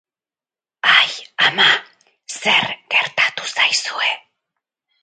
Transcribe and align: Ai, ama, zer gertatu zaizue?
Ai, 0.97 1.13
ama, 1.49 1.67
zer 2.39 2.67
gertatu 2.97 3.53
zaizue? 3.55 4.13